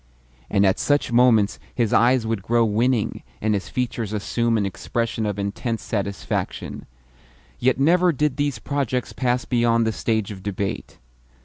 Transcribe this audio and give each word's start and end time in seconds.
And 0.49 0.65
at 0.65 0.79
such 0.79 1.11
moments 1.11 1.59
his 1.75 1.93
eyes 1.93 2.25
would 2.25 2.41
grow 2.41 2.65
winning, 2.65 3.21
and 3.39 3.53
his 3.53 3.69
features 3.69 4.13
assume 4.13 4.57
an 4.57 4.65
expression 4.65 5.27
of 5.27 5.37
intense 5.37 5.83
satisfaction. 5.83 6.87
Yet 7.59 7.79
never 7.79 8.11
did 8.11 8.37
these 8.37 8.57
projects 8.57 9.13
pass 9.13 9.45
beyond 9.45 9.85
the 9.85 9.91
stage 9.91 10.31
of 10.31 10.41
debate. 10.41 10.97